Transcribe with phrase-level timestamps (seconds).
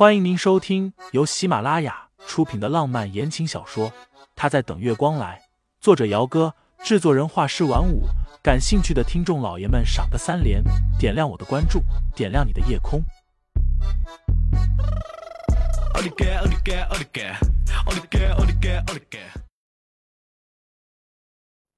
[0.00, 3.90] 欢迎您收听由喜马拉雅出品的浪漫言情小说
[4.34, 5.38] 《他在等月光来》，
[5.78, 8.04] 作者：姚哥，制作人：画师晚舞。
[8.42, 10.64] 感兴趣的听众老爷们，赏个三连，
[10.98, 11.82] 点亮我的关注，
[12.16, 13.02] 点亮你的夜空。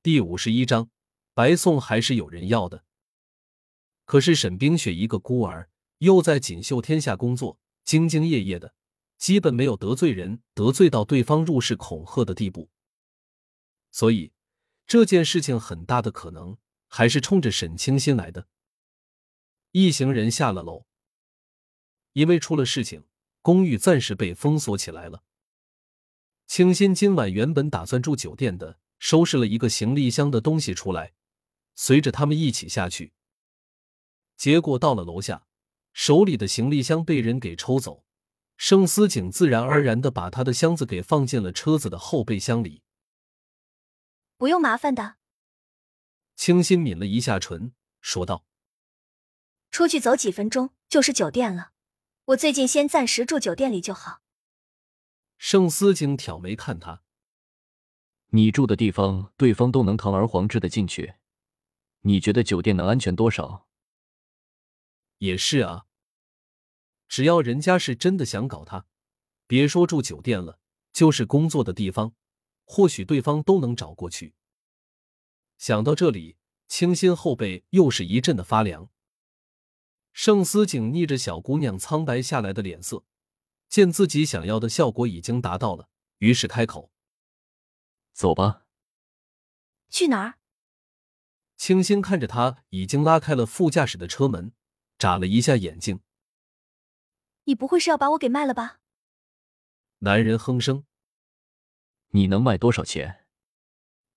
[0.00, 0.88] 第五十一章，
[1.34, 2.84] 白送还是有人要的。
[4.04, 5.68] 可是沈冰雪一个孤儿，
[5.98, 7.58] 又在锦绣天下工作。
[7.84, 8.74] 兢兢业业的，
[9.18, 12.70] 基本没有得罪人，得罪到对方入室恐吓的地步。
[13.90, 14.32] 所以
[14.86, 16.56] 这件事情很大的可能
[16.88, 18.48] 还是冲着沈清新来的。
[19.72, 20.86] 一行人下了楼，
[22.12, 23.04] 因为出了事情，
[23.40, 25.24] 公寓暂时被封锁起来了。
[26.46, 31.14] 清新今晚原本打算住酒店的，收拾了一个行李箱的东西出来，
[31.74, 33.12] 随着他们一起下去。
[34.36, 35.46] 结果到了楼下。
[35.92, 38.04] 手里的行李箱被人给抽走，
[38.56, 42.82] 盛思景自然而然的把他的箱子给放进了车子的后备箱里。
[44.36, 45.16] 不用麻烦的。
[46.34, 48.44] 清新抿了一下唇，说道
[49.70, 51.72] ：“出去走几分钟就是酒店了，
[52.26, 54.20] 我最近先暂时住酒店里就好。”
[55.38, 57.02] 盛思景挑眉看他
[58.30, 61.14] ：“你住的地方，对方都能堂而皇之的进去，
[62.00, 63.68] 你觉得酒店能安全多少？”
[65.22, 65.86] 也是啊，
[67.06, 68.86] 只要人家是真的想搞他，
[69.46, 70.58] 别说住酒店了，
[70.92, 72.16] 就是工作的地方，
[72.64, 74.34] 或许对方都能找过去。
[75.58, 78.90] 想到这里，清新后背又是一阵的发凉。
[80.12, 83.04] 盛思景逆着小姑娘苍白下来的脸色，
[83.68, 86.90] 见自己想要的效果已经达到了，于是开口
[88.12, 88.66] ：“走吧。”
[89.88, 90.40] 去哪儿？
[91.56, 94.52] 清新看着他，已经拉开了副驾驶的车门。
[95.02, 95.98] 眨了一下眼睛，
[97.42, 98.78] 你不会是要把我给卖了吧？
[99.98, 100.86] 男人哼声
[102.14, 103.26] ：“你能卖多少钱？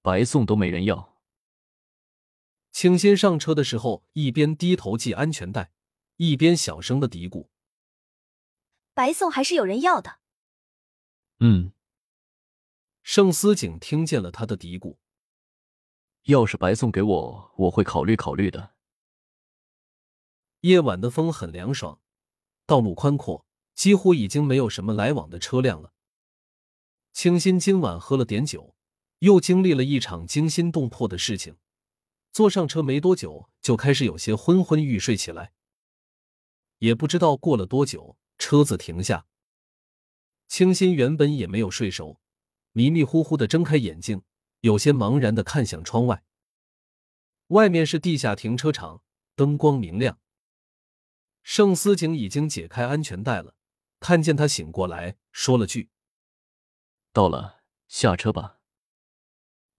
[0.04, 1.20] 白送都没人要。”
[2.72, 5.72] 清新上车的时候，一边低头系安全带，
[6.18, 7.48] 一边小声的嘀咕
[8.94, 10.20] ：“白送还是有人要的。”
[11.42, 11.74] 嗯。
[13.02, 14.98] 盛思景听见了他的嘀咕
[16.30, 18.74] ：“要是白送给我，我会考虑考虑的。”
[20.66, 22.00] 夜晚的风很凉爽，
[22.66, 23.46] 道路宽阔，
[23.76, 25.94] 几乎已经没有什么来往的车辆了。
[27.14, 28.76] 清新今晚喝了点酒，
[29.20, 31.58] 又经历了一场惊心动魄的事情，
[32.32, 35.54] 坐上车没多久就开始有些昏昏欲睡起来。
[36.80, 39.28] 也不知道过了多久，车子停下。
[40.48, 42.20] 清新原本也没有睡熟，
[42.72, 44.24] 迷迷糊糊的睁开眼睛，
[44.62, 46.24] 有些茫然的看向窗外。
[47.50, 49.04] 外面是地下停车场，
[49.36, 50.20] 灯光明亮。
[51.48, 53.56] 盛思景已经解开安全带了，
[54.00, 55.92] 看见他醒过来，说了句
[57.14, 58.58] ：“到了，下车吧。”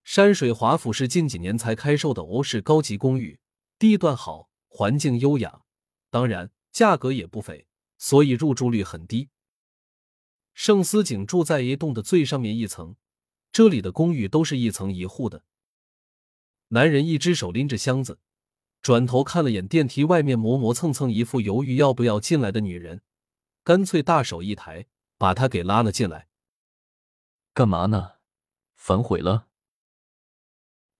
[0.05, 3.41] 山水华府是近几年才开售的欧式高级公寓，
[3.81, 5.62] 地段好，环境优雅，
[6.09, 7.66] 当然价格也不菲，
[7.99, 9.31] 所以入住率很低。
[10.55, 12.94] 盛思景住在一栋的最上面一层，
[13.50, 15.43] 这里的公寓都是一层一户的。
[16.69, 18.21] 男人一只手拎着箱子。
[18.87, 23.03] 转头看了眼电梯外面磨磨蹭蹭、一副犹豫要不要进来的女人，
[23.65, 24.87] 干脆大手一抬，
[25.19, 26.29] 把她给拉了进来。
[27.53, 28.19] 干嘛呢？
[28.77, 29.49] 反悔了？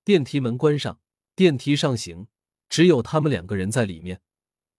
[0.03, 0.99] 电梯门关上，
[1.37, 2.27] 电梯上行，
[2.69, 4.21] 只有他们两个人在里面，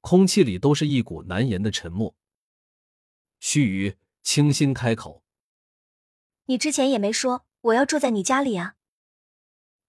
[0.02, 2.14] 空气里都是一股难言的沉默。
[3.40, 5.24] 须臾，清新开口
[6.48, 8.76] ：“你之前也没说我要住在你家里啊。”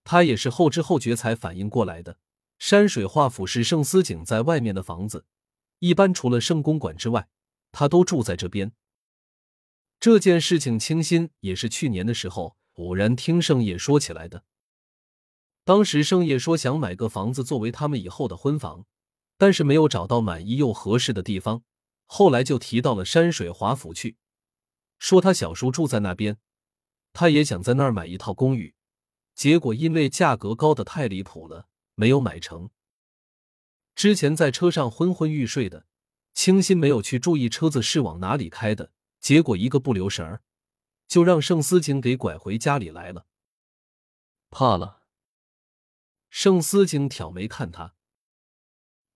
[0.05, 2.21] 他也是后知后觉才反应过来的。
[2.59, 5.25] 山水画府是盛思景在外面的房子，
[5.79, 7.29] 一般除了盛公馆之外，
[7.71, 8.73] 他都住在这边。
[10.01, 14.45] 这件事情，清新也是去年的时候偶然听盛业说起来的。
[15.65, 18.87] 当时盛业说想买个房子作为他们以后的婚房，
[19.37, 21.63] 但是没有找到满意又合适的地方，
[22.07, 24.17] 后来就提到了山水华府去，
[24.99, 26.39] 说他小叔住在那边，
[27.13, 28.75] 他也想在那儿买一套公寓，
[29.35, 31.69] 结果因为价格高的太离谱了。
[31.99, 32.71] 没有买成。
[33.97, 35.89] 之前在车上昏昏欲睡的
[36.33, 40.41] 清新没有去注意车子是往哪里开的，结果一个不留神儿，
[41.09, 43.27] 就让盛思景给拐回家里来了。
[44.49, 45.03] 怕了。
[46.31, 47.97] 盛思景挑眉看他，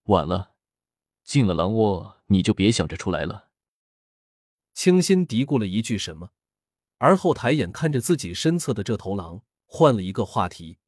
[0.05, 0.57] 晚了，
[1.23, 3.53] 进了狼窝你就别想着出来了。
[4.75, 6.33] 清新嘀咕了一句什么，
[6.99, 10.81] 而后抬眼看着自己身侧的这头狼，换了一个话题。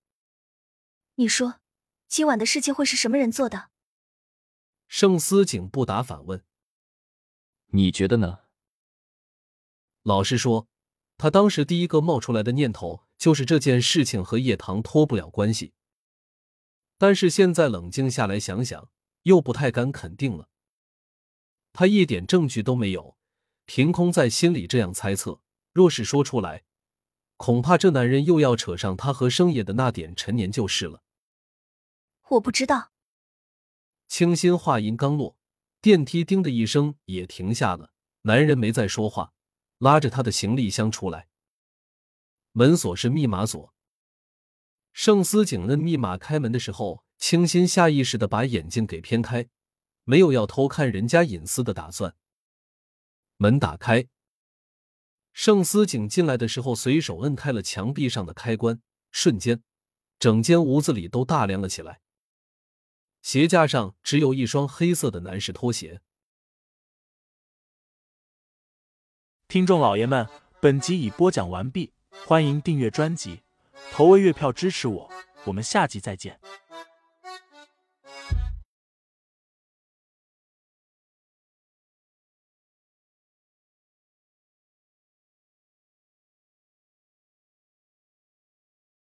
[1.15, 1.61] 你说。
[2.17, 3.71] 今晚的事情会是什么人做的？
[4.87, 6.45] 盛思景不答反问
[7.75, 8.39] ：“你觉得呢？”
[10.05, 10.69] 老实说，
[11.19, 15.73] 他当时第一个冒出来的念头就是这件事情和叶棠脱不了关系。
[16.99, 18.89] 但是现在冷静下来想想，
[19.25, 20.49] 又不太敢肯定了。
[21.73, 23.17] 他一点证据都没有，
[23.65, 25.41] 凭空在心里这样猜测。
[25.73, 26.63] 若是说出来，
[27.37, 31.03] 恐怕这男人又要扯上他和生野的那点陈年旧事了。
[32.31, 32.93] 我不知道。
[34.09, 35.37] 清新话音刚落，
[35.81, 37.93] 电梯叮的一声也停下了。
[38.23, 39.33] 男人没再说话，
[39.79, 41.29] 拉着他的行李箱出来。
[42.53, 43.75] 门锁是密码锁。
[44.93, 49.49] 盛思景摁密码开门的时候，清新下意识的把眼睛给偏开，
[50.05, 52.15] 没有要偷看人家隐私的打算。
[53.37, 54.07] 门打开，
[55.33, 58.81] 盛思景进来的时候，随手摁开了墙壁上的开关，
[59.11, 59.65] 瞬间，
[60.21, 62.01] 整间屋子里都大亮了起来。
[63.25, 66.03] 鞋架上只有一双黑色的男士拖鞋。
[69.49, 70.29] 听众老爷们，
[70.61, 71.95] 本集已播讲完毕，
[72.27, 73.41] 欢迎订阅专辑。
[73.91, 75.11] 投喂月票支持我，
[75.47, 76.39] 我们下集再见。